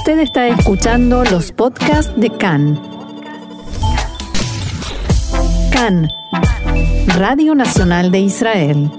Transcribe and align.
Usted 0.00 0.20
está 0.20 0.48
escuchando 0.48 1.24
los 1.24 1.52
podcasts 1.52 2.10
de 2.18 2.30
CAN. 2.30 2.80
CAN, 5.70 6.08
Radio 7.18 7.54
Nacional 7.54 8.10
de 8.10 8.20
Israel. 8.20 8.90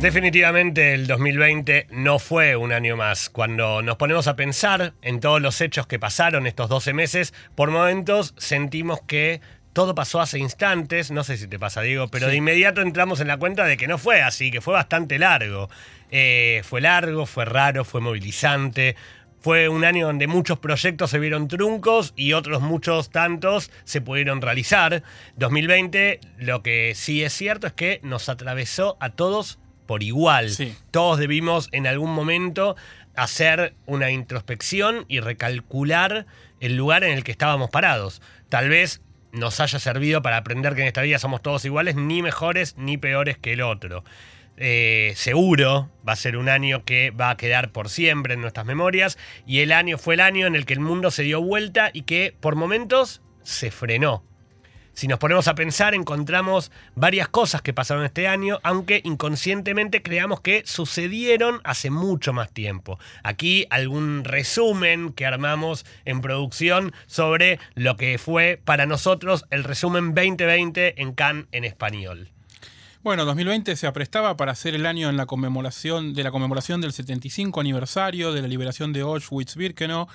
Definitivamente 0.00 0.92
el 0.92 1.06
2020 1.06 1.86
no 1.92 2.18
fue 2.18 2.56
un 2.56 2.72
año 2.72 2.96
más. 2.96 3.30
Cuando 3.30 3.80
nos 3.80 3.94
ponemos 3.94 4.26
a 4.26 4.34
pensar 4.34 4.94
en 5.00 5.20
todos 5.20 5.40
los 5.40 5.60
hechos 5.60 5.86
que 5.86 6.00
pasaron 6.00 6.48
estos 6.48 6.68
12 6.68 6.94
meses, 6.94 7.32
por 7.54 7.70
momentos 7.70 8.34
sentimos 8.36 9.02
que 9.02 9.40
todo 9.74 9.94
pasó 9.94 10.20
hace 10.20 10.38
instantes, 10.38 11.10
no 11.10 11.24
sé 11.24 11.36
si 11.36 11.48
te 11.48 11.58
pasa 11.58 11.82
Diego, 11.82 12.08
pero 12.08 12.28
de 12.28 12.36
inmediato 12.36 12.80
entramos 12.80 13.20
en 13.20 13.26
la 13.26 13.36
cuenta 13.36 13.64
de 13.64 13.76
que 13.76 13.88
no 13.88 13.98
fue 13.98 14.22
así, 14.22 14.50
que 14.50 14.60
fue 14.60 14.72
bastante 14.72 15.18
largo. 15.18 15.68
Eh, 16.10 16.62
fue 16.64 16.80
largo, 16.80 17.26
fue 17.26 17.44
raro, 17.44 17.84
fue 17.84 18.00
movilizante. 18.00 18.94
Fue 19.40 19.68
un 19.68 19.84
año 19.84 20.06
donde 20.06 20.28
muchos 20.28 20.58
proyectos 20.60 21.10
se 21.10 21.18
vieron 21.18 21.48
truncos 21.48 22.14
y 22.16 22.32
otros 22.32 22.62
muchos 22.62 23.10
tantos 23.10 23.70
se 23.82 24.00
pudieron 24.00 24.40
realizar. 24.40 25.02
2020, 25.36 26.20
lo 26.38 26.62
que 26.62 26.92
sí 26.94 27.24
es 27.24 27.32
cierto 27.32 27.66
es 27.66 27.72
que 27.72 28.00
nos 28.04 28.28
atravesó 28.28 28.96
a 29.00 29.10
todos 29.10 29.58
por 29.86 30.04
igual. 30.04 30.50
Todos 30.92 31.18
debimos 31.18 31.68
en 31.72 31.88
algún 31.88 32.14
momento 32.14 32.76
hacer 33.16 33.74
una 33.86 34.10
introspección 34.12 35.04
y 35.08 35.18
recalcular 35.20 36.26
el 36.60 36.76
lugar 36.76 37.04
en 37.04 37.12
el 37.12 37.24
que 37.24 37.32
estábamos 37.32 37.70
parados. 37.70 38.22
Tal 38.48 38.68
vez 38.68 39.02
nos 39.34 39.60
haya 39.60 39.78
servido 39.78 40.22
para 40.22 40.38
aprender 40.38 40.74
que 40.74 40.82
en 40.82 40.86
esta 40.86 41.02
vida 41.02 41.18
somos 41.18 41.42
todos 41.42 41.64
iguales, 41.64 41.96
ni 41.96 42.22
mejores 42.22 42.76
ni 42.76 42.96
peores 42.96 43.36
que 43.38 43.52
el 43.52 43.60
otro. 43.60 44.04
Eh, 44.56 45.12
seguro 45.16 45.90
va 46.06 46.12
a 46.12 46.16
ser 46.16 46.36
un 46.36 46.48
año 46.48 46.84
que 46.84 47.10
va 47.10 47.30
a 47.30 47.36
quedar 47.36 47.72
por 47.72 47.88
siempre 47.88 48.34
en 48.34 48.40
nuestras 48.40 48.64
memorias 48.64 49.18
y 49.46 49.60
el 49.60 49.72
año 49.72 49.98
fue 49.98 50.14
el 50.14 50.20
año 50.20 50.46
en 50.46 50.54
el 50.54 50.64
que 50.64 50.74
el 50.74 50.80
mundo 50.80 51.10
se 51.10 51.24
dio 51.24 51.42
vuelta 51.42 51.90
y 51.92 52.02
que 52.02 52.36
por 52.40 52.54
momentos 52.54 53.20
se 53.42 53.72
frenó. 53.72 54.22
Si 54.94 55.08
nos 55.08 55.18
ponemos 55.18 55.48
a 55.48 55.56
pensar, 55.56 55.92
encontramos 55.92 56.70
varias 56.94 57.26
cosas 57.26 57.62
que 57.62 57.74
pasaron 57.74 58.04
este 58.04 58.28
año, 58.28 58.60
aunque 58.62 59.00
inconscientemente 59.02 60.02
creamos 60.02 60.40
que 60.40 60.62
sucedieron 60.64 61.60
hace 61.64 61.90
mucho 61.90 62.32
más 62.32 62.52
tiempo. 62.52 63.00
Aquí 63.24 63.66
algún 63.70 64.22
resumen 64.22 65.12
que 65.12 65.26
armamos 65.26 65.84
en 66.04 66.20
producción 66.20 66.92
sobre 67.06 67.58
lo 67.74 67.96
que 67.96 68.18
fue 68.18 68.60
para 68.64 68.86
nosotros 68.86 69.46
el 69.50 69.64
resumen 69.64 70.14
2020 70.14 71.02
en 71.02 71.12
Cannes 71.12 71.46
en 71.50 71.64
español. 71.64 72.30
Bueno, 73.02 73.24
2020 73.24 73.74
se 73.74 73.88
aprestaba 73.88 74.36
para 74.36 74.54
ser 74.54 74.76
el 74.76 74.86
año 74.86 75.10
en 75.10 75.16
la 75.16 75.26
conmemoración 75.26 76.14
de 76.14 76.22
la 76.22 76.30
conmemoración 76.30 76.80
del 76.80 76.92
75 76.92 77.60
aniversario 77.60 78.32
de 78.32 78.42
la 78.42 78.48
liberación 78.48 78.92
de 78.92 79.02
Auschwitz-Birkenau 79.02 80.06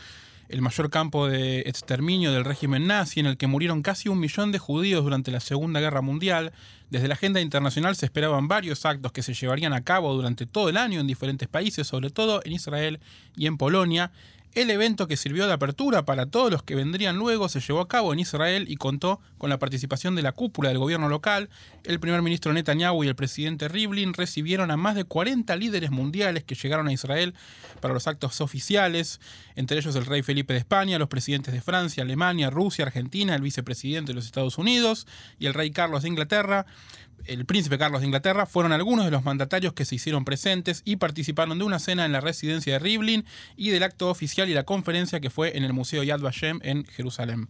el 0.50 0.62
mayor 0.62 0.90
campo 0.90 1.28
de 1.28 1.60
exterminio 1.62 2.32
del 2.32 2.44
régimen 2.44 2.88
nazi 2.88 3.20
en 3.20 3.28
el 3.28 3.38
que 3.38 3.48
murieron 3.48 3.84
casi 3.84 4.10
un 4.10 4.20
millón 4.20 4.52
de 4.52 4.58
judíos 4.58 5.04
durante 5.04 5.32
la 5.32 5.40
Segunda 5.40 5.80
Guerra 5.80 6.02
Mundial. 6.02 6.52
Desde 6.90 7.08
la 7.08 7.14
agenda 7.14 7.40
internacional 7.40 7.96
se 7.96 8.08
esperaban 8.08 8.48
varios 8.48 8.84
actos 8.86 9.12
que 9.12 9.22
se 9.22 9.36
llevarían 9.36 9.74
a 9.74 9.84
cabo 9.84 10.14
durante 10.14 10.48
todo 10.48 10.68
el 10.70 10.78
año 10.78 11.00
en 11.00 11.08
diferentes 11.08 11.48
países, 11.48 11.86
sobre 11.86 12.10
todo 12.10 12.42
en 12.44 12.54
Israel 12.54 13.00
y 13.38 13.46
en 13.46 13.58
Polonia, 13.58 14.12
el 14.56 14.72
evento 14.72 15.08
que 15.08 15.16
sirvió 15.16 15.46
de 15.46 15.54
apertura 15.54 16.06
para 16.06 16.26
todos 16.26 16.52
los 16.52 16.64
que 16.64 16.76
vendrían 16.76 17.18
luego 17.18 17.50
se 17.50 17.60
llevó 17.60 17.82
a 17.82 17.88
cabo 17.88 18.14
en 18.14 18.20
Israel 18.20 18.66
y 18.68 18.78
contó 18.78 19.22
con 19.38 19.50
la 19.50 19.60
participación 19.60 20.16
de 20.16 20.24
la 20.24 20.32
cúpula 20.32 20.70
del 20.70 20.80
gobierno 20.80 21.08
local. 21.08 21.50
El 21.84 22.00
primer 22.00 22.22
ministro 22.22 22.52
Netanyahu 22.52 23.04
y 23.04 23.08
el 23.08 23.16
presidente 23.16 23.68
Rivlin 23.68 24.14
recibieron 24.14 24.72
a 24.72 24.78
más 24.78 24.96
de 24.96 25.04
40 25.04 25.56
líderes 25.56 25.92
mundiales 25.92 26.44
que 26.44 26.56
llegaron 26.56 26.88
a 26.88 26.94
Israel 26.94 27.36
para 27.80 27.94
los 27.94 28.08
actos 28.08 28.42
oficiales, 28.42 29.22
entre 29.56 29.78
ellos 29.78 29.96
el 29.96 30.06
rey 30.06 30.24
Felipe 30.24 30.54
de 30.54 30.60
España, 30.60 30.98
los 30.98 31.10
presidentes 31.10 31.54
de 31.54 31.62
Francia, 31.62 32.04
Alemania, 32.04 32.50
Rusia, 32.50 32.86
Argentina, 32.86 33.36
el 33.36 33.42
vicepresidente 33.42 34.12
de 34.12 34.16
los 34.16 34.26
Estados 34.26 34.58
Unidos 34.58 35.06
y 35.38 35.46
el 35.46 35.54
rey 35.54 35.72
Carlos 35.72 36.02
de 36.02 36.10
Inglaterra 36.10 36.66
el 37.26 37.46
príncipe 37.46 37.78
Carlos 37.78 38.02
de 38.02 38.08
Inglaterra 38.08 38.46
fueron 38.46 38.72
algunos 38.72 39.06
de 39.06 39.12
los 39.12 39.24
mandatarios 39.24 39.74
que 39.74 39.86
se 39.86 39.96
hicieron 39.96 40.26
presentes 40.26 40.82
y 40.86 40.98
participaron 40.98 41.58
de 41.58 41.66
una 41.66 41.80
cena 41.80 42.06
en 42.06 42.12
la 42.12 42.22
residencia 42.22 42.74
de 42.74 42.80
Rivlin 42.80 43.26
y 43.56 43.70
del 43.70 43.84
acto 43.84 44.10
oficial 44.10 44.50
y 44.50 44.54
la 44.54 44.64
conferencia 44.64 45.20
que 45.20 45.30
fue 45.30 45.58
en 45.58 45.64
el 45.64 45.74
Museo 45.74 46.04
Yad 46.04 46.20
Vashem 46.20 46.60
en 46.64 46.86
Jerusalén. 46.86 47.50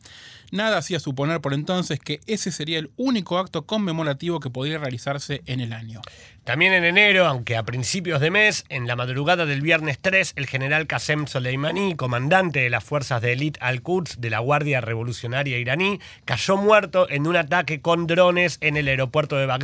Nada 0.51 0.77
hacía 0.77 0.99
suponer 0.99 1.41
por 1.41 1.53
entonces 1.53 1.99
que 1.99 2.21
ese 2.25 2.51
sería 2.51 2.79
el 2.79 2.89
único 2.97 3.37
acto 3.37 3.65
conmemorativo 3.65 4.39
que 4.39 4.49
podría 4.49 4.79
realizarse 4.79 5.43
en 5.45 5.59
el 5.59 5.73
año. 5.73 6.01
También 6.43 6.73
en 6.73 6.83
enero, 6.83 7.27
aunque 7.27 7.57
a 7.57 7.63
principios 7.63 8.19
de 8.19 8.31
mes, 8.31 8.65
en 8.69 8.87
la 8.87 8.95
madrugada 8.95 9.45
del 9.45 9.61
viernes 9.61 9.99
3, 10.01 10.33
el 10.35 10.47
general 10.47 10.87
Qasem 10.87 11.27
Soleimani, 11.27 11.95
comandante 11.95 12.61
de 12.61 12.71
las 12.71 12.83
fuerzas 12.83 13.21
de 13.21 13.33
élite 13.33 13.59
Al-Quds 13.61 14.19
de 14.19 14.31
la 14.31 14.39
Guardia 14.39 14.81
Revolucionaria 14.81 15.59
iraní, 15.59 15.99
cayó 16.25 16.57
muerto 16.57 17.07
en 17.07 17.27
un 17.27 17.35
ataque 17.35 17.81
con 17.81 18.07
drones 18.07 18.57
en 18.61 18.77
el 18.77 18.87
aeropuerto 18.87 19.35
de 19.35 19.45
Bagdad. 19.45 19.58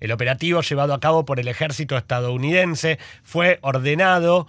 El 0.00 0.12
operativo 0.12 0.60
llevado 0.60 0.94
a 0.94 1.00
cabo 1.00 1.24
por 1.24 1.40
el 1.40 1.48
ejército 1.48 1.96
estadounidense 1.96 2.98
fue 3.22 3.58
ordenado 3.62 4.46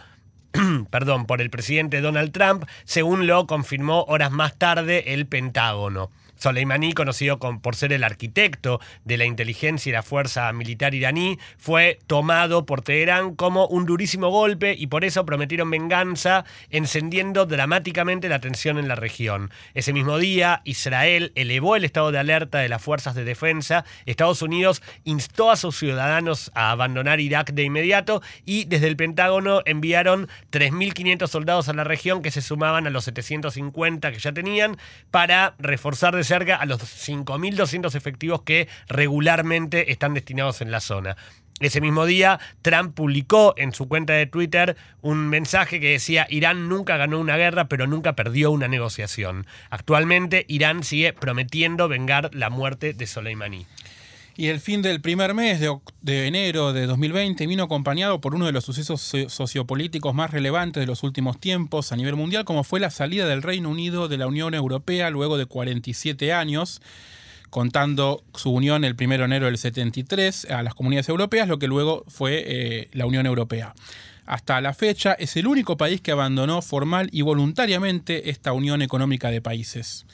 perdón, 0.90 1.26
por 1.26 1.42
el 1.42 1.50
presidente 1.50 2.02
Donald 2.02 2.32
Trump, 2.32 2.66
según 2.84 3.28
lo 3.28 3.46
confirmó 3.48 4.04
horas 4.04 4.32
más 4.32 4.58
tarde 4.58 5.14
el 5.14 5.28
Pentágono. 5.28 6.10
Soleimani, 6.40 6.94
conocido 6.94 7.38
por 7.38 7.76
ser 7.76 7.94
el 7.94 8.04
arquitecto 8.04 8.80
de 9.04 9.18
la 9.18 9.26
inteligencia 9.26 9.90
y 9.90 9.94
la 9.94 10.04
fuerza 10.04 10.52
militar 10.54 10.96
iraní, 10.96 11.38
fue 11.58 12.00
tomado 12.08 12.66
por 12.66 12.82
Teherán 12.82 13.36
como 13.36 13.68
un 13.68 13.86
durísimo 13.86 14.30
golpe 14.30 14.76
y 14.78 14.88
por 14.88 15.06
eso 15.06 15.26
prometieron 15.26 15.70
venganza, 15.70 16.46
encendiendo 16.70 17.46
dramáticamente 17.46 18.30
la 18.30 18.40
tensión 18.40 18.78
en 18.78 18.88
la 18.88 18.96
región. 18.96 19.52
Ese 19.74 19.94
mismo 19.94 20.18
día, 20.18 20.62
Israel 20.64 21.32
elevó 21.36 21.76
el 21.76 21.86
estado 21.86 22.12
de 22.12 22.20
alerta 22.20 22.60
de 22.60 22.70
las 22.70 22.82
fuerzas 22.82 23.16
de 23.16 23.26
defensa, 23.26 23.86
Estados 24.06 24.42
Unidos 24.42 24.82
instó 25.04 25.52
a 25.52 25.58
sus 25.58 25.78
ciudadanos 25.78 26.52
a 26.56 26.72
abandonar 26.72 27.20
Irak 27.20 27.52
de 27.52 27.64
inmediato 27.64 28.22
y 28.46 28.66
desde 28.66 28.88
el 28.88 28.96
Pentágono 28.96 29.62
enviaron 29.66 30.28
3.500 30.52 31.28
soldados 31.28 31.70
a 31.70 31.74
la 31.74 31.84
región 31.84 32.22
que 32.22 32.32
se 32.32 32.42
sumaban 32.42 32.88
a 32.88 32.90
los 32.90 33.04
750 33.06 34.12
que 34.12 34.20
ya 34.20 34.32
tenían 34.32 34.78
para 35.12 35.56
reforzar 35.60 36.16
cerca 36.30 36.56
a 36.56 36.66
los 36.66 36.80
5.200 36.80 37.96
efectivos 37.96 38.44
que 38.44 38.68
regularmente 38.88 39.92
están 39.92 40.14
destinados 40.14 40.62
en 40.62 40.70
la 40.72 40.80
zona. 40.80 41.18
Ese 41.60 41.82
mismo 41.82 42.06
día, 42.06 42.40
Trump 42.62 42.96
publicó 42.96 43.54
en 43.58 43.74
su 43.74 43.90
cuenta 43.90 44.14
de 44.14 44.28
Twitter 44.28 44.78
un 45.02 45.28
mensaje 45.28 45.82
que 45.82 45.92
decía, 45.92 46.26
Irán 46.30 46.70
nunca 46.70 46.96
ganó 46.96 47.20
una 47.20 47.36
guerra, 47.36 47.68
pero 47.68 47.86
nunca 47.86 48.16
perdió 48.16 48.52
una 48.52 48.70
negociación. 48.70 49.46
Actualmente, 49.70 50.46
Irán 50.48 50.84
sigue 50.84 51.12
prometiendo 51.12 51.90
vengar 51.90 52.30
la 52.34 52.50
muerte 52.50 52.94
de 52.94 53.08
Soleimani. 53.08 53.66
Y 54.38 54.48
el 54.48 54.60
fin 54.60 54.82
del 54.82 55.02
primer 55.02 55.34
mes 55.34 55.60
de, 55.60 56.28
enero 56.28 56.72
de 56.72 56.86
2020 56.86 57.46
vino 57.46 57.64
acompañado 57.64 58.22
por 58.22 58.36
uno 58.36 58.46
de 58.46 58.54
los 58.54 58.64
sucesos 58.64 59.02
sociopolíticos 59.28 60.14
más 60.14 60.32
relevantes 60.32 60.82
de 60.82 60.88
los 60.88 61.04
últimos 61.04 61.40
tiempos 61.40 61.92
a 61.92 61.98
nivel 61.98 62.16
mundial, 62.16 62.46
como 62.46 62.64
fue 62.64 62.80
la 62.80 62.90
salida 62.90 63.28
del 63.28 63.42
Reino 63.42 63.70
Unido 63.70 64.08
de 64.08 64.18
la 64.18 64.28
Unión 64.28 64.54
Europea 64.54 65.10
luego 65.10 65.38
de 65.38 65.46
47 65.46 66.32
años 66.32 66.82
contando 67.50 68.24
su 68.36 68.52
unión 68.52 68.84
el 68.84 68.96
1 69.00 69.18
de 69.18 69.24
enero 69.24 69.46
del 69.48 69.58
73 69.58 70.46
a 70.52 70.64
las 70.64 70.76
comunidades 70.76 71.10
europeas, 71.10 71.48
lo 71.48 71.60
que 71.60 71.68
luego 71.68 72.06
fue 72.08 72.44
eh, 72.46 72.90
la 72.94 73.06
Unión 73.06 73.26
Europea. 73.26 73.74
Hasta 74.26 74.62
la 74.62 74.74
fecha 74.74 75.14
es 75.14 75.36
el 75.38 75.48
único 75.48 75.76
país 75.76 76.02
que 76.02 76.12
abandonó 76.12 76.62
formal 76.62 77.10
y 77.12 77.24
voluntariamente 77.24 78.30
esta 78.30 78.54
unión 78.54 78.84
económica 78.84 79.32
de 79.32 79.42
países. 79.42 80.06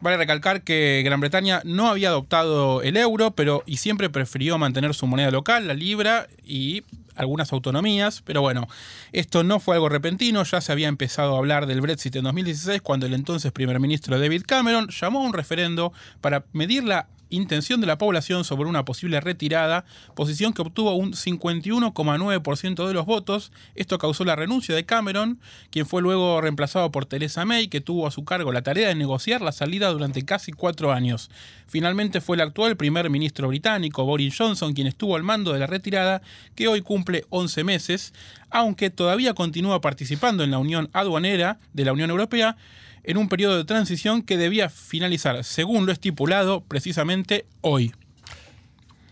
Vale 0.00 0.16
recalcar 0.16 0.62
que 0.62 1.02
Gran 1.04 1.20
Bretaña 1.20 1.60
no 1.64 1.88
había 1.88 2.08
adoptado 2.08 2.82
el 2.82 2.96
euro, 2.96 3.32
pero 3.32 3.62
y 3.66 3.76
siempre 3.76 4.08
prefirió 4.08 4.56
mantener 4.56 4.94
su 4.94 5.06
moneda 5.06 5.30
local, 5.30 5.68
la 5.68 5.74
libra, 5.74 6.26
y 6.42 6.84
algunas 7.16 7.52
autonomías, 7.52 8.22
pero 8.22 8.40
bueno, 8.40 8.66
esto 9.12 9.44
no 9.44 9.60
fue 9.60 9.76
algo 9.76 9.88
repentino, 9.88 10.42
ya 10.42 10.60
se 10.60 10.72
había 10.72 10.88
empezado 10.88 11.34
a 11.34 11.38
hablar 11.38 11.66
del 11.66 11.80
Brexit 11.80 12.16
en 12.16 12.24
2016 12.24 12.80
cuando 12.80 13.06
el 13.06 13.14
entonces 13.14 13.52
primer 13.52 13.78
ministro 13.78 14.18
David 14.18 14.44
Cameron 14.46 14.88
llamó 14.88 15.20
a 15.20 15.26
un 15.26 15.34
referendo 15.34 15.92
para 16.20 16.44
medir 16.52 16.84
la 16.84 17.08
intención 17.30 17.80
de 17.80 17.86
la 17.86 17.98
población 17.98 18.44
sobre 18.44 18.68
una 18.68 18.84
posible 18.84 19.20
retirada, 19.20 19.84
posición 20.14 20.52
que 20.52 20.62
obtuvo 20.62 20.94
un 20.94 21.12
51,9% 21.12 22.86
de 22.86 22.94
los 22.94 23.06
votos. 23.06 23.52
Esto 23.74 23.98
causó 23.98 24.24
la 24.24 24.36
renuncia 24.36 24.74
de 24.74 24.84
Cameron, 24.84 25.40
quien 25.70 25.86
fue 25.86 26.02
luego 26.02 26.40
reemplazado 26.40 26.90
por 26.90 27.06
Theresa 27.06 27.44
May, 27.44 27.68
que 27.68 27.80
tuvo 27.80 28.06
a 28.06 28.10
su 28.10 28.24
cargo 28.24 28.52
la 28.52 28.62
tarea 28.62 28.88
de 28.88 28.94
negociar 28.94 29.40
la 29.40 29.52
salida 29.52 29.88
durante 29.88 30.24
casi 30.24 30.52
cuatro 30.52 30.92
años. 30.92 31.30
Finalmente 31.66 32.20
fue 32.20 32.36
el 32.36 32.42
actual 32.42 32.76
primer 32.76 33.08
ministro 33.10 33.48
británico, 33.48 34.04
Boris 34.04 34.36
Johnson, 34.36 34.72
quien 34.72 34.88
estuvo 34.88 35.16
al 35.16 35.22
mando 35.22 35.52
de 35.52 35.60
la 35.60 35.66
retirada, 35.66 36.20
que 36.56 36.68
hoy 36.68 36.82
cumple 36.82 37.24
11 37.30 37.64
meses, 37.64 38.12
aunque 38.50 38.90
todavía 38.90 39.34
continúa 39.34 39.80
participando 39.80 40.44
en 40.44 40.50
la 40.50 40.58
Unión 40.58 40.90
Aduanera 40.92 41.58
de 41.72 41.84
la 41.84 41.92
Unión 41.92 42.10
Europea, 42.10 42.56
en 43.04 43.16
un 43.16 43.28
periodo 43.28 43.56
de 43.56 43.64
transición 43.64 44.22
que 44.22 44.36
debía 44.36 44.68
finalizar, 44.68 45.42
según 45.44 45.86
lo 45.86 45.92
estipulado, 45.92 46.62
precisamente 46.62 47.46
hoy. 47.60 47.92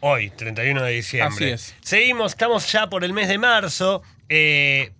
Hoy, 0.00 0.30
31 0.30 0.82
de 0.82 0.92
diciembre. 0.92 1.34
Así 1.34 1.44
es. 1.44 1.74
Seguimos, 1.80 2.32
estamos 2.32 2.70
ya 2.70 2.88
por 2.88 3.02
el 3.02 3.12
mes 3.12 3.28
de 3.28 3.38
marzo. 3.38 4.02
Eh, 4.28 4.92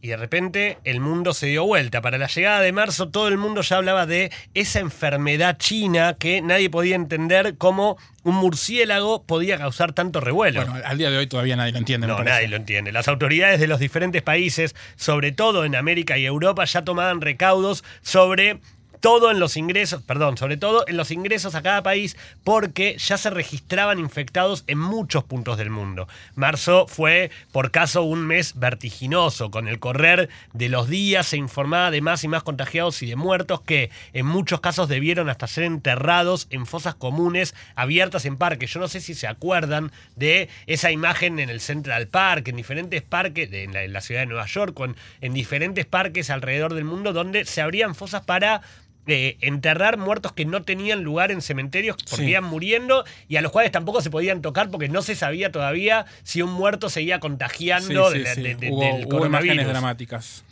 y 0.00 0.08
de 0.08 0.16
repente 0.16 0.78
el 0.84 1.00
mundo 1.00 1.34
se 1.34 1.46
dio 1.46 1.64
vuelta. 1.64 2.00
Para 2.00 2.18
la 2.18 2.26
llegada 2.26 2.60
de 2.60 2.72
marzo 2.72 3.08
todo 3.08 3.28
el 3.28 3.36
mundo 3.36 3.62
ya 3.62 3.76
hablaba 3.76 4.06
de 4.06 4.30
esa 4.54 4.80
enfermedad 4.80 5.58
china 5.58 6.16
que 6.18 6.40
nadie 6.40 6.70
podía 6.70 6.96
entender 6.96 7.56
cómo 7.56 7.98
un 8.22 8.36
murciélago 8.36 9.24
podía 9.24 9.58
causar 9.58 9.92
tanto 9.92 10.20
revuelo. 10.20 10.64
Bueno, 10.64 10.80
al 10.84 10.98
día 10.98 11.10
de 11.10 11.18
hoy 11.18 11.26
todavía 11.26 11.56
nadie 11.56 11.72
lo 11.72 11.78
entiende. 11.78 12.06
No, 12.06 12.22
nadie 12.22 12.48
lo 12.48 12.56
entiende. 12.56 12.92
Las 12.92 13.08
autoridades 13.08 13.60
de 13.60 13.66
los 13.66 13.80
diferentes 13.80 14.22
países, 14.22 14.74
sobre 14.96 15.32
todo 15.32 15.64
en 15.64 15.74
América 15.74 16.18
y 16.18 16.26
Europa, 16.26 16.64
ya 16.64 16.82
tomaban 16.84 17.20
recaudos 17.20 17.84
sobre 18.02 18.60
todo 19.00 19.30
en 19.30 19.40
los 19.40 19.56
ingresos, 19.56 20.02
perdón, 20.02 20.36
sobre 20.36 20.56
todo 20.56 20.84
en 20.86 20.96
los 20.96 21.10
ingresos 21.10 21.54
a 21.54 21.62
cada 21.62 21.82
país, 21.82 22.16
porque 22.44 22.96
ya 22.98 23.18
se 23.18 23.30
registraban 23.30 23.98
infectados 23.98 24.64
en 24.66 24.78
muchos 24.78 25.24
puntos 25.24 25.58
del 25.58 25.70
mundo. 25.70 26.08
Marzo 26.34 26.86
fue, 26.86 27.30
por 27.52 27.70
caso, 27.70 28.02
un 28.02 28.26
mes 28.26 28.58
vertiginoso. 28.58 29.50
Con 29.50 29.68
el 29.68 29.78
correr 29.78 30.28
de 30.52 30.68
los 30.68 30.88
días 30.88 31.26
se 31.26 31.36
informaba 31.36 31.90
de 31.90 32.00
más 32.00 32.24
y 32.24 32.28
más 32.28 32.42
contagiados 32.42 33.02
y 33.02 33.06
de 33.06 33.16
muertos 33.16 33.60
que 33.60 33.90
en 34.12 34.26
muchos 34.26 34.60
casos 34.60 34.88
debieron 34.88 35.28
hasta 35.28 35.46
ser 35.46 35.64
enterrados 35.64 36.46
en 36.50 36.66
fosas 36.66 36.94
comunes 36.94 37.54
abiertas 37.74 38.24
en 38.24 38.36
parques. 38.36 38.72
Yo 38.72 38.80
no 38.80 38.88
sé 38.88 39.00
si 39.00 39.14
se 39.14 39.26
acuerdan 39.26 39.92
de 40.16 40.48
esa 40.66 40.90
imagen 40.90 41.38
en 41.38 41.50
el 41.50 41.60
Central 41.60 42.08
Park, 42.08 42.48
en 42.48 42.56
diferentes 42.56 43.02
parques, 43.02 43.50
en 43.52 43.92
la, 43.92 44.00
ciudad 44.00 44.22
de 44.22 44.26
Nueva 44.26 44.46
York, 44.46 44.78
en 45.20 45.34
diferentes 45.34 45.86
parques 45.86 46.30
alrededor 46.30 46.74
del 46.74 46.84
mundo, 46.84 47.12
donde 47.12 47.44
se 47.44 47.60
abrían 47.60 47.94
fosas 47.94 48.22
para 48.22 48.62
enterrar 49.08 49.96
muertos 49.96 50.32
que 50.32 50.44
no 50.44 50.62
tenían 50.62 51.02
lugar 51.02 51.30
en 51.30 51.40
cementerios 51.40 51.96
porque 52.08 52.26
iban 52.26 52.44
muriendo 52.44 53.04
y 53.28 53.36
a 53.36 53.42
los 53.42 53.52
cuales 53.52 53.72
tampoco 53.72 54.00
se 54.00 54.10
podían 54.10 54.42
tocar 54.42 54.70
porque 54.70 54.88
no 54.88 55.02
se 55.02 55.14
sabía 55.14 55.50
todavía 55.50 56.06
si 56.22 56.42
un 56.42 56.52
muerto 56.52 56.90
seguía 56.90 57.20
contagiando 57.20 58.10
de, 58.10 58.68
hubo, 58.70 59.26
imágenes 59.26 59.66
dramáticas. 59.66 60.44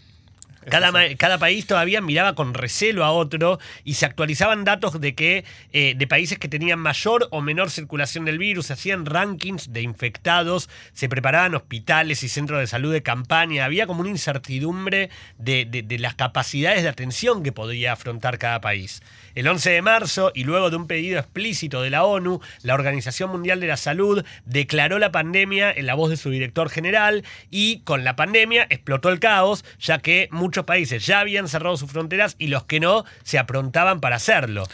Cada, 0.68 1.38
país 1.38 1.66
todavía 1.66 2.00
miraba 2.00 2.34
con 2.34 2.54
recelo 2.54 3.04
a 3.04 3.12
otro 3.12 3.58
y 3.84 3.94
se 3.94 4.06
actualizaban 4.06 4.64
datos 4.64 5.00
de 5.00 5.14
que 5.14 5.44
eh, 5.72 5.94
de 5.96 6.06
países 6.06 6.38
que 6.38 6.48
tenían 6.48 6.78
mayor 6.78 7.28
o 7.30 7.40
menor 7.40 7.70
circulación 7.70 8.24
del 8.24 8.38
virus, 8.38 8.66
se 8.66 8.72
hacían 8.72 9.06
rankings 9.06 9.72
de 9.72 9.82
infectados, 9.82 10.68
se 10.92 11.08
preparaban 11.08 11.54
hospitales 11.54 12.22
y 12.22 12.28
centros 12.28 12.58
de 12.58 12.66
salud 12.66 12.92
de 12.92 13.02
campaña, 13.02 13.64
había 13.64 13.86
como 13.86 14.00
una 14.00 14.10
incertidumbre 14.10 15.10
de 15.38 15.96
las 16.00 16.14
capacidades 16.14 16.82
de 16.82 16.88
atención 16.88 17.42
que 17.42 17.52
podía 17.52 17.92
afrontar 17.92 18.38
cada 18.38 18.60
país. 18.60 19.02
El 19.36 19.48
11 19.48 19.70
de 19.70 19.82
marzo, 19.82 20.32
y 20.34 20.44
luego 20.44 20.70
de 20.70 20.76
un 20.76 20.86
pedido 20.86 21.18
explícito 21.18 21.82
de 21.82 21.90
la 21.90 22.04
ONU, 22.04 22.40
la 22.62 22.72
Organización 22.72 23.30
Mundial 23.30 23.60
de 23.60 23.66
la 23.66 23.76
Salud 23.76 24.24
declaró 24.46 24.98
la 24.98 25.12
pandemia 25.12 25.70
en 25.70 25.84
la 25.84 25.94
voz 25.94 26.08
de 26.08 26.16
su 26.16 26.30
director 26.30 26.70
general 26.70 27.22
y 27.50 27.80
con 27.80 28.02
la 28.02 28.16
pandemia 28.16 28.66
explotó 28.70 29.10
el 29.10 29.20
caos, 29.20 29.62
ya 29.78 29.98
que 29.98 30.28
muchos 30.56 30.64
países 30.64 31.04
ya 31.04 31.20
habían 31.20 31.48
cerrado 31.48 31.76
sus 31.76 31.90
fronteras 31.90 32.34
y 32.38 32.46
los 32.46 32.64
que 32.64 32.80
no 32.80 33.04
se 33.24 33.38
aprontaban 33.38 34.00
para 34.00 34.16
hacerlo. 34.16 34.64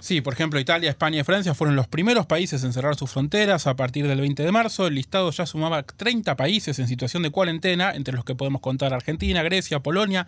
Sí, 0.00 0.22
por 0.22 0.32
ejemplo, 0.32 0.58
Italia, 0.58 0.88
España 0.88 1.20
y 1.20 1.24
Francia 1.24 1.52
fueron 1.52 1.76
los 1.76 1.86
primeros 1.86 2.24
países 2.24 2.64
en 2.64 2.72
cerrar 2.72 2.96
sus 2.96 3.10
fronteras 3.10 3.66
a 3.66 3.76
partir 3.76 4.08
del 4.08 4.22
20 4.22 4.42
de 4.42 4.50
marzo. 4.50 4.86
El 4.86 4.94
listado 4.94 5.30
ya 5.30 5.44
sumaba 5.44 5.82
30 5.82 6.36
países 6.36 6.78
en 6.78 6.88
situación 6.88 7.22
de 7.22 7.28
cuarentena, 7.28 7.92
entre 7.92 8.14
los 8.14 8.24
que 8.24 8.34
podemos 8.34 8.62
contar 8.62 8.94
Argentina, 8.94 9.42
Grecia, 9.42 9.80
Polonia, 9.80 10.26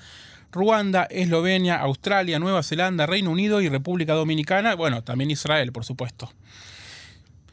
Ruanda, 0.52 1.05
Eslovenia, 1.05 1.81
Australia, 1.81 2.38
Nueva 2.38 2.62
Zelanda, 2.62 3.06
Reino 3.06 3.31
Unido 3.31 3.62
y 3.62 3.70
República 3.70 4.12
Dominicana, 4.12 4.75
bueno, 4.75 5.02
también 5.05 5.31
Israel, 5.31 5.72
por 5.72 5.87
supuesto. 5.87 6.31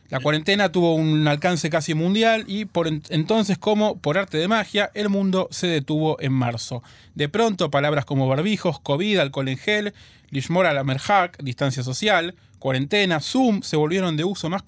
La 0.09 0.19
cuarentena 0.19 0.71
tuvo 0.71 0.93
un 0.93 1.27
alcance 1.27 1.69
casi 1.71 1.95
mundial 1.95 2.43
y 2.47 2.65
por 2.65 2.87
entonces, 2.87 3.57
como 3.57 3.97
por 3.97 4.19
arte 4.19 4.37
de 4.37 4.47
magia, 4.47 4.91
el 4.93 5.09
mundo 5.09 5.47
se 5.49 5.65
detuvo 5.65 6.17
en 6.21 6.31
marzo. 6.31 6.83
De 7.15 7.27
pronto, 7.27 7.71
palabras 7.71 8.05
como 8.05 8.27
barbijos, 8.27 8.79
COVID, 8.79 9.17
alcohol 9.17 9.47
en 9.47 9.57
gel, 9.57 9.93
Lishmor 10.29 10.67
al 10.67 10.83
Merhak, 10.85 11.41
distancia 11.41 11.81
social, 11.81 12.35
cuarentena, 12.65 13.19
Zoom 13.19 13.61
se 13.61 13.77
volvieron 13.77 14.17
de 14.17 14.23
uso 14.23 14.49
más, 14.49 14.63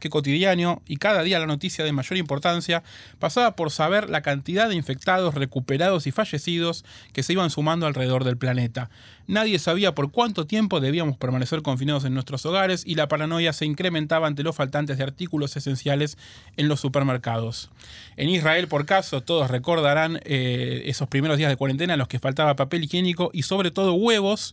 que 0.00 0.10
cotidiano 0.10 0.82
y 0.84 0.96
cada 0.96 1.22
día 1.22 1.38
la 1.38 1.46
noticia 1.46 1.84
de 1.84 1.92
mayor 1.92 2.16
importancia 2.16 2.82
pasaba 3.20 3.54
por 3.54 3.70
saber 3.70 4.10
la 4.10 4.20
cantidad 4.20 4.68
de 4.68 4.74
infectados, 4.74 5.36
recuperados 5.36 6.08
y 6.08 6.10
fallecidos 6.10 6.84
que 7.12 7.22
se 7.22 7.34
iban 7.34 7.50
sumando 7.50 7.86
alrededor 7.86 8.24
del 8.24 8.36
planeta. 8.36 8.90
Nadie 9.28 9.60
sabía 9.60 9.94
por 9.94 10.10
cuánto 10.10 10.48
tiempo 10.48 10.80
debíamos 10.80 11.18
permanecer 11.18 11.62
confinados 11.62 12.04
en 12.04 12.14
nuestros 12.14 12.44
hogares 12.46 12.82
y 12.84 12.96
la 12.96 13.06
paranoia 13.06 13.52
se 13.52 13.64
incrementaba 13.64 14.26
ante 14.26 14.42
los 14.42 14.56
faltantes 14.56 14.98
de 14.98 15.04
artículos 15.04 15.56
esenciales 15.56 16.18
en 16.56 16.66
los 16.66 16.80
supermercados. 16.80 17.70
En 18.16 18.28
Israel, 18.28 18.66
por 18.66 18.86
caso, 18.86 19.20
todos 19.22 19.52
recordarán 19.52 20.18
eh, 20.24 20.82
esos 20.86 21.06
primeros 21.06 21.38
días 21.38 21.50
de 21.50 21.56
cuarentena 21.56 21.92
en 21.92 22.00
los 22.00 22.08
que 22.08 22.18
faltaba 22.18 22.56
papel 22.56 22.82
higiénico 22.82 23.30
y 23.32 23.44
sobre 23.44 23.70
todo 23.70 23.92
huevos 23.94 24.52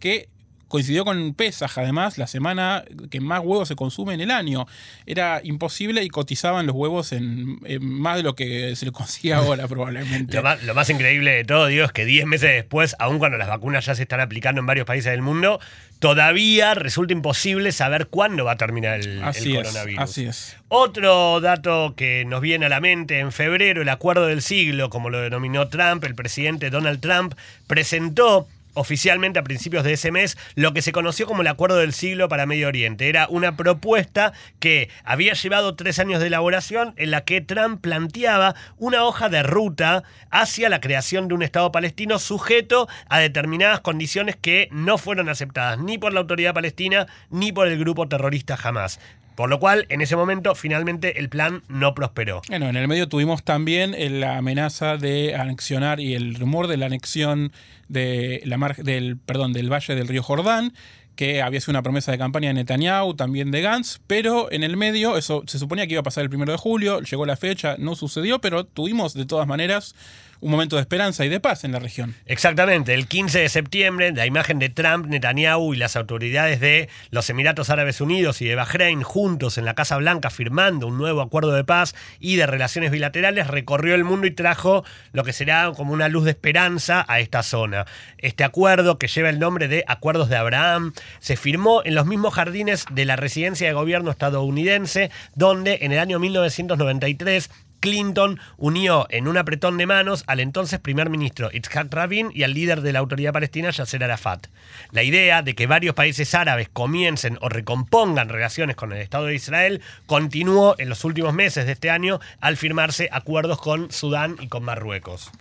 que 0.00 0.28
coincidió 0.72 1.04
con 1.04 1.34
Pesaj, 1.34 1.76
además, 1.76 2.16
la 2.16 2.26
semana 2.26 2.82
que 3.10 3.20
más 3.20 3.40
huevos 3.40 3.68
se 3.68 3.76
consume 3.76 4.14
en 4.14 4.22
el 4.22 4.30
año. 4.30 4.66
Era 5.04 5.42
imposible 5.44 6.02
y 6.02 6.08
cotizaban 6.08 6.66
los 6.66 6.74
huevos 6.74 7.12
en, 7.12 7.58
más 7.82 8.16
de 8.16 8.22
lo 8.22 8.34
que 8.34 8.74
se 8.74 8.86
le 8.86 8.90
consigue 8.90 9.34
ahora, 9.34 9.68
probablemente. 9.68 10.40
Lo 10.64 10.74
más, 10.74 10.88
increíble 10.88 11.32
de 11.32 11.44
todo, 11.44 11.66
digo, 11.66 11.84
es 11.84 11.92
que 11.92 12.06
10 12.06 12.24
meses 12.24 12.48
después, 12.54 12.96
aun 12.98 13.18
cuando 13.18 13.36
las 13.36 13.48
vacunas 13.48 13.84
ya 13.84 13.94
se 13.94 14.04
están 14.04 14.20
aplicando 14.20 14.60
en 14.60 14.66
varios 14.66 14.86
países 14.86 15.12
del 15.12 15.20
mundo, 15.20 15.60
todavía 15.98 16.72
resulta 16.72 17.12
imposible 17.12 17.70
saber 17.70 18.06
cuándo 18.06 18.46
va 18.46 18.52
a 18.52 18.56
terminar 18.56 18.98
el, 19.00 19.20
coronavirus. 19.20 19.98
así 19.98 20.24
es. 20.24 20.56
Otro 20.68 21.42
dato 21.42 21.92
que 21.98 22.24
nos 22.24 22.40
viene 22.40 22.64
a 22.64 22.68
la 22.70 22.80
mente, 22.80 23.18
en 23.18 23.30
febrero, 23.30 23.82
el 23.82 23.90
acuerdo 23.90 24.26
del 24.26 24.40
siglo, 24.40 24.88
como 24.88 25.10
lo 25.10 25.20
denominó 25.20 25.68
Trump, 25.68 26.02
el 26.04 26.14
presidente 26.14 26.70
Donald 26.70 27.00
Trump, 27.00 27.34
presentó 27.66 28.48
oficialmente 28.74 29.38
a 29.38 29.44
principios 29.44 29.84
de 29.84 29.94
ese 29.94 30.10
mes 30.10 30.36
lo 30.54 30.72
que 30.72 30.82
se 30.82 30.92
conoció 30.92 31.26
como 31.26 31.42
el 31.42 31.48
Acuerdo 31.48 31.76
del 31.76 31.92
Siglo 31.92 32.28
para 32.28 32.46
Medio 32.46 32.68
Oriente. 32.68 33.08
Era 33.08 33.26
una 33.28 33.56
propuesta 33.56 34.32
que 34.60 34.88
había 35.04 35.34
llevado 35.34 35.74
tres 35.74 35.98
años 35.98 36.20
de 36.20 36.28
elaboración 36.28 36.94
en 36.96 37.10
la 37.10 37.22
que 37.22 37.40
Trump 37.40 37.80
planteaba 37.80 38.54
una 38.78 39.04
hoja 39.04 39.28
de 39.28 39.42
ruta 39.42 40.04
hacia 40.30 40.68
la 40.68 40.80
creación 40.80 41.28
de 41.28 41.34
un 41.34 41.42
Estado 41.42 41.72
palestino 41.72 42.18
sujeto 42.18 42.88
a 43.08 43.18
determinadas 43.18 43.80
condiciones 43.80 44.36
que 44.36 44.68
no 44.70 44.98
fueron 44.98 45.28
aceptadas 45.28 45.78
ni 45.78 45.98
por 45.98 46.12
la 46.12 46.20
autoridad 46.20 46.54
palestina 46.54 47.06
ni 47.30 47.52
por 47.52 47.68
el 47.68 47.78
grupo 47.78 48.08
terrorista 48.08 48.58
Hamas. 48.62 48.98
Por 49.34 49.48
lo 49.48 49.58
cual, 49.58 49.86
en 49.88 50.00
ese 50.00 50.16
momento, 50.16 50.54
finalmente 50.54 51.18
el 51.18 51.28
plan 51.28 51.62
no 51.68 51.94
prosperó. 51.94 52.42
Bueno, 52.48 52.68
en 52.68 52.76
el 52.76 52.88
medio 52.88 53.08
tuvimos 53.08 53.42
también 53.42 53.94
la 54.20 54.36
amenaza 54.36 54.96
de 54.96 55.34
anexionar 55.34 56.00
y 56.00 56.14
el 56.14 56.34
rumor 56.34 56.66
de 56.66 56.76
la 56.76 56.86
anexión 56.86 57.52
de 57.88 58.42
la 58.44 58.74
del, 58.78 59.16
perdón, 59.18 59.52
del 59.52 59.72
Valle 59.72 59.94
del 59.94 60.08
Río 60.08 60.22
Jordán, 60.22 60.72
que 61.16 61.42
había 61.42 61.60
sido 61.60 61.72
una 61.72 61.82
promesa 61.82 62.10
de 62.12 62.18
campaña 62.18 62.48
de 62.48 62.54
Netanyahu, 62.54 63.14
también 63.14 63.50
de 63.50 63.60
Gantz, 63.60 64.00
pero 64.06 64.50
en 64.50 64.62
el 64.62 64.76
medio, 64.76 65.16
eso 65.16 65.42
se 65.46 65.58
suponía 65.58 65.86
que 65.86 65.92
iba 65.92 66.00
a 66.00 66.04
pasar 66.04 66.22
el 66.22 66.30
primero 66.30 66.52
de 66.52 66.58
julio, 66.58 67.00
llegó 67.00 67.26
la 67.26 67.36
fecha, 67.36 67.76
no 67.78 67.94
sucedió, 67.94 68.40
pero 68.40 68.64
tuvimos 68.64 69.14
de 69.14 69.26
todas 69.26 69.46
maneras 69.46 69.94
un 70.42 70.50
momento 70.50 70.74
de 70.74 70.82
esperanza 70.82 71.24
y 71.24 71.28
de 71.28 71.38
paz 71.38 71.62
en 71.62 71.70
la 71.70 71.78
región. 71.78 72.16
Exactamente, 72.26 72.92
el 72.94 73.06
15 73.06 73.38
de 73.38 73.48
septiembre, 73.48 74.12
la 74.12 74.26
imagen 74.26 74.58
de 74.58 74.68
Trump, 74.68 75.06
Netanyahu 75.06 75.72
y 75.72 75.76
las 75.76 75.94
autoridades 75.94 76.58
de 76.58 76.88
los 77.10 77.30
Emiratos 77.30 77.70
Árabes 77.70 78.00
Unidos 78.00 78.42
y 78.42 78.46
de 78.46 78.56
Bahrein 78.56 79.02
juntos 79.02 79.56
en 79.56 79.64
la 79.64 79.74
Casa 79.74 79.96
Blanca 79.98 80.30
firmando 80.30 80.88
un 80.88 80.98
nuevo 80.98 81.20
acuerdo 81.20 81.52
de 81.52 81.62
paz 81.62 81.94
y 82.18 82.34
de 82.34 82.48
relaciones 82.48 82.90
bilaterales 82.90 83.46
recorrió 83.46 83.94
el 83.94 84.02
mundo 84.02 84.26
y 84.26 84.32
trajo 84.32 84.84
lo 85.12 85.22
que 85.22 85.32
será 85.32 85.70
como 85.76 85.92
una 85.92 86.08
luz 86.08 86.24
de 86.24 86.32
esperanza 86.32 87.04
a 87.06 87.20
esta 87.20 87.44
zona. 87.44 87.86
Este 88.18 88.42
acuerdo, 88.42 88.98
que 88.98 89.06
lleva 89.06 89.30
el 89.30 89.38
nombre 89.38 89.68
de 89.68 89.84
Acuerdos 89.86 90.28
de 90.28 90.36
Abraham, 90.36 90.92
se 91.20 91.36
firmó 91.36 91.82
en 91.84 91.94
los 91.94 92.06
mismos 92.06 92.34
jardines 92.34 92.84
de 92.90 93.04
la 93.04 93.14
residencia 93.14 93.68
de 93.68 93.74
gobierno 93.74 94.10
estadounidense, 94.10 95.12
donde 95.36 95.78
en 95.82 95.92
el 95.92 96.00
año 96.00 96.18
1993 96.18 97.48
Clinton 97.82 98.38
unió 98.58 99.08
en 99.10 99.26
un 99.26 99.36
apretón 99.36 99.76
de 99.76 99.86
manos 99.86 100.22
al 100.28 100.38
entonces 100.38 100.78
primer 100.78 101.10
ministro 101.10 101.50
Itzhak 101.52 101.92
Rabin 101.92 102.30
y 102.32 102.44
al 102.44 102.54
líder 102.54 102.80
de 102.80 102.92
la 102.92 103.00
autoridad 103.00 103.32
palestina 103.32 103.70
Yasser 103.70 104.04
Arafat. 104.04 104.46
La 104.92 105.02
idea 105.02 105.42
de 105.42 105.56
que 105.56 105.66
varios 105.66 105.96
países 105.96 106.32
árabes 106.36 106.68
comiencen 106.72 107.38
o 107.40 107.48
recompongan 107.48 108.28
relaciones 108.28 108.76
con 108.76 108.92
el 108.92 109.02
Estado 109.02 109.26
de 109.26 109.34
Israel 109.34 109.82
continuó 110.06 110.76
en 110.78 110.88
los 110.88 111.04
últimos 111.04 111.34
meses 111.34 111.66
de 111.66 111.72
este 111.72 111.90
año 111.90 112.20
al 112.40 112.56
firmarse 112.56 113.08
acuerdos 113.10 113.60
con 113.60 113.90
Sudán 113.90 114.36
y 114.40 114.46
con 114.46 114.62
Marruecos. 114.62 115.32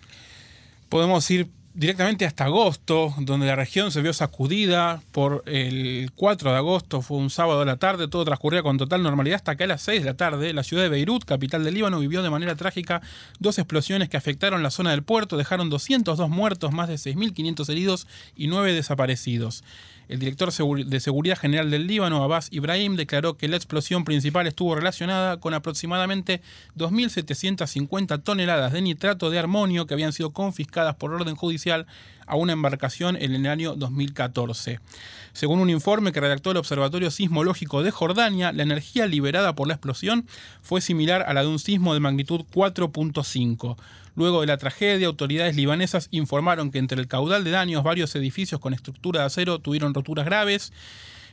Podemos 0.90 1.30
ir 1.30 1.48
directamente 1.74 2.26
hasta 2.26 2.46
agosto, 2.46 3.14
donde 3.20 3.46
la 3.46 3.56
región 3.56 3.92
se 3.92 4.02
vio 4.02 4.14
sacudida 4.14 5.02
por 5.12 5.44
el 5.46 6.12
4 6.16 6.52
de 6.52 6.58
agosto, 6.58 7.02
fue 7.02 7.18
un 7.18 7.30
sábado 7.30 7.62
a 7.62 7.66
la 7.66 7.78
tarde, 7.78 8.08
todo 8.08 8.26
transcurría 8.26 8.62
con 8.62 8.78
total 8.78 9.04
normalidad 9.04 9.38
hasta 9.38 9.56
que 9.56 9.64
a 9.64 9.68
las 9.68 9.82
6 9.84 10.02
de 10.02 10.06
la 10.06 10.18
tarde 10.18 10.54
la 10.54 10.64
ciudad 10.64 10.84
de 10.84 10.90
Beirut, 10.90 11.24
capital 11.24 11.64
del 11.64 11.74
Líbano, 11.74 12.00
vivió 12.00 12.24
de 12.24 12.30
manera 12.30 12.56
trágica 12.56 13.02
dos 13.40 13.58
explosiones 13.58 14.10
que 14.10 14.18
afectaron 14.18 14.64
la 14.64 14.72
zona 14.72 14.92
del 14.92 15.04
puerto, 15.04 15.38
dejaron 15.38 15.70
202 15.70 16.30
muertos, 16.30 16.72
más 16.74 16.90
de 16.90 16.96
6.500 16.96 17.70
heridos 17.70 18.08
y 18.36 18.48
9 18.48 18.74
desaparecidos. 18.74 19.64
El 20.12 20.20
director 20.20 20.52
de 20.52 21.00
Seguridad 21.00 21.38
General 21.38 21.72
del 21.72 21.88
Líbano, 21.88 22.22
Abbas 22.22 22.50
Ibrahim, 22.52 22.98
declaró 22.98 23.38
que 23.38 23.48
la 23.48 23.56
explosión 23.56 24.04
principal 24.04 24.46
estuvo 24.46 24.76
relacionada 24.76 25.40
con 25.40 25.54
aproximadamente 25.54 26.42
2.750 26.76 28.22
toneladas 28.22 28.74
de 28.74 28.82
nitrato 28.82 29.30
de 29.30 29.40
armonio 29.40 29.88
que 29.88 29.94
habían 29.94 30.12
sido 30.12 30.32
confiscadas 30.32 30.96
por 30.96 31.14
orden 31.14 31.38
judicial 31.38 31.88
a 32.32 32.38
una 32.38 32.54
embarcación 32.54 33.18
en 33.18 33.36
el 33.36 33.46
año 33.46 33.76
2014. 33.76 34.80
Según 35.34 35.60
un 35.60 35.70
informe 35.70 36.14
que 36.14 36.22
redactó 36.22 36.52
el 36.52 36.58
Observatorio 36.58 37.12
Sismológico 37.12 37.84
de 37.84 37.92
Jordania, 37.92 38.54
la 38.54 38.64
energía 38.64 39.06
liberada 39.06 39.54
por 39.54 39.68
la 39.68 39.74
explosión 39.74 40.26
fue 40.62 40.80
similar 40.80 41.26
a 41.28 41.34
la 41.34 41.42
de 41.42 41.50
un 41.50 41.60
sismo 41.60 41.94
de 41.94 42.00
magnitud 42.00 42.46
4.5. 42.54 43.76
Luego 44.16 44.42
de 44.42 44.48
la 44.48 44.58
tragedia, 44.58 45.08
autoridades 45.08 45.58
libanesas 45.58 46.08
informaron 46.12 46.72
que 46.72 46.80
entre 46.80 47.02
el 47.02 47.10
caudal 47.10 47.44
de 47.44 47.52
daños 47.52 47.84
varios 47.84 48.16
edificios 48.16 48.62
con 48.62 48.74
estructura 48.74 49.20
de 49.20 49.26
acero 49.26 49.60
tuvieron 49.60 49.94
roturas 49.94 50.26
graves 50.26 50.72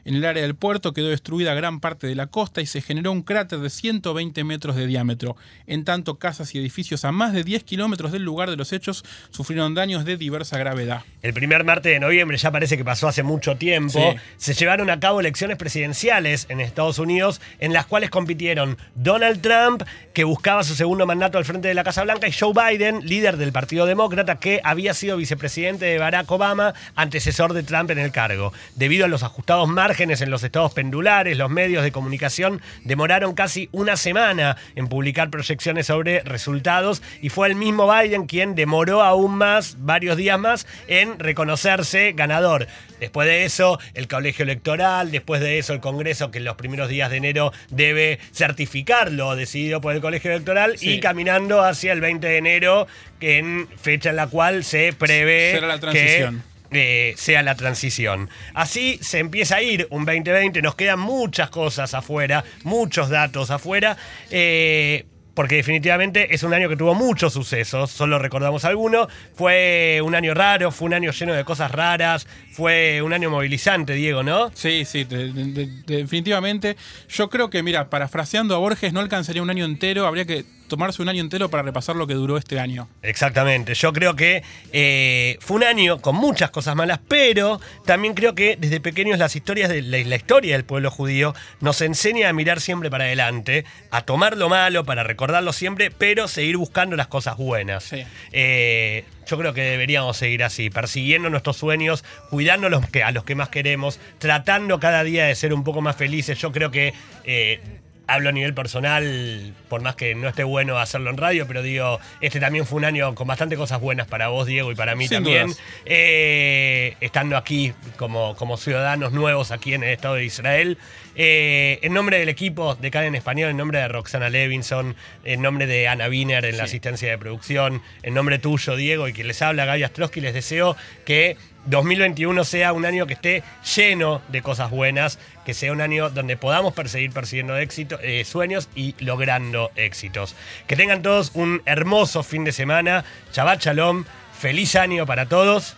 en 0.08 0.14
el 0.14 0.24
área 0.24 0.42
del 0.42 0.54
puerto 0.54 0.94
quedó 0.94 1.10
destruida 1.10 1.52
gran 1.52 1.80
parte 1.80 2.06
de 2.06 2.14
la 2.14 2.28
costa 2.28 2.62
y 2.62 2.66
se 2.66 2.80
generó 2.80 3.12
un 3.12 3.20
cráter 3.20 3.58
de 3.58 3.68
120 3.68 4.42
metros 4.42 4.74
de 4.74 4.86
diámetro. 4.86 5.36
En 5.66 5.84
tanto, 5.84 6.14
casas 6.14 6.54
y 6.54 6.58
edificios 6.58 7.04
a 7.04 7.12
más 7.12 7.34
de 7.34 7.44
10 7.44 7.62
kilómetros 7.64 8.10
del 8.10 8.22
lugar 8.22 8.48
de 8.48 8.56
los 8.56 8.72
hechos 8.72 9.04
sufrieron 9.28 9.74
daños 9.74 10.06
de 10.06 10.16
diversa 10.16 10.56
gravedad. 10.56 11.02
El 11.20 11.34
primer 11.34 11.62
martes 11.62 11.92
de 11.92 12.00
noviembre, 12.00 12.38
ya 12.38 12.50
parece 12.50 12.78
que 12.78 12.86
pasó 12.86 13.06
hace 13.06 13.22
mucho 13.22 13.58
tiempo, 13.58 14.14
se 14.38 14.54
llevaron 14.54 14.88
a 14.88 14.98
cabo 14.98 15.20
elecciones 15.20 15.58
presidenciales 15.58 16.46
en 16.48 16.60
Estados 16.60 16.98
Unidos 16.98 17.42
en 17.58 17.74
las 17.74 17.84
cuales 17.84 18.08
compitieron 18.08 18.78
Donald 18.94 19.42
Trump, 19.42 19.82
que 20.14 20.24
buscaba 20.24 20.64
su 20.64 20.74
segundo 20.74 21.04
mandato 21.04 21.36
al 21.36 21.44
frente 21.44 21.68
de 21.68 21.74
la 21.74 21.84
Casa 21.84 22.02
Blanca, 22.02 22.26
y 22.28 22.32
Joe 22.32 22.54
Biden, 22.54 23.00
líder 23.06 23.36
del 23.36 23.52
Partido 23.52 23.84
Demócrata, 23.84 24.38
que 24.38 24.62
había 24.64 24.94
sido 24.94 25.18
vicepresidente 25.18 25.84
de 25.84 25.98
Barack 25.98 26.30
Obama, 26.30 26.72
antecesor 26.94 27.52
de 27.52 27.62
Trump 27.62 27.90
en 27.90 27.98
el 27.98 28.10
cargo. 28.10 28.54
Debido 28.74 29.04
a 29.04 29.08
los 29.08 29.22
ajustados 29.22 29.68
márgenes 29.68 29.97
en 30.00 30.30
los 30.30 30.44
estados 30.44 30.72
pendulares, 30.72 31.36
los 31.36 31.50
medios 31.50 31.82
de 31.82 31.90
comunicación 31.90 32.60
demoraron 32.84 33.34
casi 33.34 33.68
una 33.72 33.96
semana 33.96 34.56
en 34.76 34.86
publicar 34.86 35.28
proyecciones 35.28 35.86
sobre 35.86 36.20
resultados 36.20 37.02
y 37.20 37.30
fue 37.30 37.48
el 37.48 37.56
mismo 37.56 37.92
Biden 37.92 38.26
quien 38.26 38.54
demoró 38.54 39.02
aún 39.02 39.34
más, 39.34 39.76
varios 39.80 40.16
días 40.16 40.38
más, 40.38 40.68
en 40.86 41.18
reconocerse 41.18 42.12
ganador. 42.12 42.68
Después 43.00 43.26
de 43.26 43.44
eso, 43.44 43.80
el 43.94 44.06
colegio 44.06 44.44
electoral, 44.44 45.10
después 45.10 45.40
de 45.40 45.58
eso, 45.58 45.72
el 45.72 45.80
Congreso, 45.80 46.30
que 46.30 46.38
en 46.38 46.44
los 46.44 46.56
primeros 46.56 46.88
días 46.88 47.10
de 47.10 47.16
enero 47.16 47.52
debe 47.70 48.20
certificar 48.32 49.10
lo 49.10 49.34
decidido 49.34 49.80
por 49.80 49.94
el 49.94 50.00
colegio 50.00 50.30
electoral 50.30 50.76
y 50.80 51.00
caminando 51.00 51.62
hacia 51.62 51.92
el 51.92 52.00
20 52.00 52.26
de 52.26 52.36
enero, 52.36 52.86
en 53.20 53.68
fecha 53.80 54.10
en 54.10 54.16
la 54.16 54.28
cual 54.28 54.62
se 54.62 54.92
prevé 54.92 55.60
la 55.60 55.80
transición. 55.80 56.42
Sea 56.70 57.42
la 57.42 57.54
transición. 57.54 58.28
Así 58.54 58.98
se 59.02 59.18
empieza 59.18 59.56
a 59.56 59.62
ir 59.62 59.87
un 59.90 60.04
2020, 60.04 60.60
nos 60.62 60.75
quedan 60.75 61.00
muchas 61.00 61.50
cosas 61.50 61.94
afuera, 61.94 62.44
muchos 62.64 63.08
datos 63.08 63.50
afuera. 63.50 63.96
Eh, 64.30 65.06
porque 65.38 65.54
definitivamente 65.54 66.34
es 66.34 66.42
un 66.42 66.52
año 66.52 66.68
que 66.68 66.75
tuvo 66.75 66.96
muchos 66.96 67.32
sucesos, 67.32 67.92
solo 67.92 68.18
recordamos 68.18 68.64
algunos. 68.64 69.06
Fue 69.37 70.00
un 70.02 70.16
año 70.16 70.34
raro, 70.34 70.72
fue 70.72 70.87
un 70.87 70.94
año 70.94 71.12
lleno 71.12 71.32
de 71.32 71.44
cosas 71.44 71.70
raras, 71.70 72.26
fue 72.50 73.02
un 73.02 73.12
año 73.12 73.30
movilizante, 73.30 73.92
Diego, 73.92 74.25
¿no? 74.25 74.50
Sí, 74.52 74.84
sí, 74.84 75.04
definitivamente. 75.04 76.76
Yo 77.08 77.30
creo 77.30 77.50
que, 77.50 77.62
mira, 77.62 77.88
parafraseando 77.88 78.56
a 78.56 78.58
Borges, 78.58 78.92
no 78.92 78.98
alcanzaría 78.98 79.40
un 79.40 79.48
año 79.48 79.64
entero, 79.64 80.08
habría 80.08 80.25
que 80.25 80.44
tomarse 80.68 81.02
un 81.02 81.08
año 81.08 81.20
entero 81.20 81.48
para 81.48 81.62
repasar 81.62 81.96
lo 81.96 82.06
que 82.06 82.14
duró 82.14 82.37
este 82.37 82.60
año. 82.60 82.88
Exactamente, 83.02 83.75
yo 83.75 83.92
creo 83.92 84.14
que 84.14 84.42
eh, 84.72 85.37
fue 85.40 85.56
un 85.56 85.64
año 85.64 85.98
con 86.00 86.16
muchas 86.16 86.50
cosas 86.50 86.76
malas, 86.76 87.00
pero 87.08 87.60
también 87.84 88.14
creo 88.14 88.34
que 88.34 88.56
desde 88.56 88.80
pequeños 88.80 89.18
las 89.18 89.34
historias 89.34 89.68
de 89.68 89.82
la, 89.82 90.16
historia 90.16 90.54
del 90.54 90.64
pueblo 90.64 90.90
judío 90.90 91.34
nos 91.60 91.80
enseña 91.80 92.28
a 92.28 92.32
mirar 92.32 92.60
siempre 92.60 92.90
para 92.90 93.04
adelante, 93.04 93.64
a 93.90 94.02
tomar 94.02 94.37
lo 94.37 94.48
malo 94.48 94.84
para 94.84 95.02
recordarlo 95.02 95.52
siempre, 95.52 95.90
pero 95.90 96.28
seguir 96.28 96.56
buscando 96.56 96.96
las 96.96 97.06
cosas 97.08 97.37
buenas. 97.37 97.92
Eh, 98.32 99.04
yo 99.26 99.38
creo 99.38 99.52
que 99.52 99.62
deberíamos 99.62 100.16
seguir 100.16 100.42
así, 100.42 100.70
persiguiendo 100.70 101.28
nuestros 101.28 101.56
sueños, 101.56 102.04
cuidando 102.30 102.68
a 102.68 102.70
los 102.70 102.88
que, 102.88 103.02
a 103.02 103.10
los 103.10 103.25
que 103.25 103.34
más 103.34 103.50
queremos, 103.50 104.00
tratando 104.18 104.80
cada 104.80 105.04
día 105.04 105.26
de 105.26 105.34
ser 105.34 105.52
un 105.52 105.64
poco 105.64 105.82
más 105.82 105.96
felices. 105.96 106.38
Yo 106.38 106.50
creo 106.50 106.70
que 106.70 106.94
eh, 107.25 107.60
hablo 108.08 108.30
a 108.30 108.32
nivel 108.32 108.54
personal, 108.54 109.52
por 109.68 109.82
más 109.82 109.94
que 109.94 110.14
no 110.14 110.28
esté 110.28 110.42
bueno 110.42 110.78
hacerlo 110.78 111.10
en 111.10 111.18
radio, 111.18 111.46
pero 111.46 111.62
digo, 111.62 112.00
este 112.20 112.40
también 112.40 112.66
fue 112.66 112.78
un 112.78 112.86
año 112.86 113.14
con 113.14 113.28
bastante 113.28 113.56
cosas 113.56 113.80
buenas 113.80 114.06
para 114.08 114.28
vos, 114.28 114.46
Diego, 114.46 114.72
y 114.72 114.74
para 114.74 114.96
mí 114.96 115.08
también. 115.08 115.54
Eh, 115.84 116.96
estando 117.00 117.36
aquí 117.36 117.74
como, 117.96 118.34
como 118.34 118.56
ciudadanos 118.56 119.12
nuevos 119.12 119.50
aquí 119.50 119.74
en 119.74 119.84
el 119.84 119.90
Estado 119.90 120.14
de 120.14 120.24
Israel. 120.24 120.78
Eh, 121.20 121.80
en 121.82 121.94
nombre 121.94 122.20
del 122.20 122.28
equipo 122.28 122.76
de 122.76 122.92
CAN 122.92 123.02
en 123.02 123.16
Español, 123.16 123.50
en 123.50 123.56
nombre 123.56 123.80
de 123.80 123.88
Roxana 123.88 124.30
Levinson, 124.30 124.94
en 125.25 125.42
nombre 125.42 125.66
de 125.66 125.88
Ana 125.88 126.08
Wiener 126.08 126.44
en 126.44 126.56
la 126.56 126.62
asistencia 126.62 127.10
de 127.10 127.18
producción, 127.18 127.82
en 128.04 128.14
nombre 128.14 128.38
tuyo, 128.38 128.76
Diego, 128.76 129.08
y 129.08 129.12
que 129.12 129.25
les 129.25 129.42
habla 129.42 129.64
Gaby 129.64 129.82
Astrosky, 129.82 130.20
les 130.20 130.32
deseo 130.32 130.76
que 131.04 131.37
2021 131.66 132.44
sea 132.44 132.72
un 132.72 132.87
año 132.87 133.08
que 133.08 133.14
esté 133.14 133.42
lleno 133.76 134.22
de 134.28 134.42
cosas 134.42 134.70
buenas, 134.70 135.18
que 135.44 135.54
sea 135.54 135.72
un 135.72 135.80
año 135.80 136.08
donde 136.08 136.37
podamos 136.37 136.72
perseguir 136.72 137.10
persiguiendo 137.10 137.56
éxito, 137.56 137.98
eh, 138.00 138.25
sueños 138.25 138.68
y 138.76 138.94
logrando 139.00 139.72
éxitos. 139.75 140.37
Que 140.68 140.76
tengan 140.76 141.02
todos 141.02 141.32
un 141.34 141.62
hermoso 141.66 142.22
fin 142.22 142.44
de 142.44 142.52
semana. 142.52 143.04
Shabbat 143.32 143.60
Shalom, 143.60 144.04
feliz 144.38 144.76
año 144.76 145.04
para 145.04 145.26
todos 145.26 145.76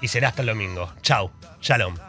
y 0.00 0.06
será 0.06 0.28
hasta 0.28 0.42
el 0.42 0.48
domingo. 0.48 0.92
Chau, 1.02 1.32
Shalom. 1.60 2.07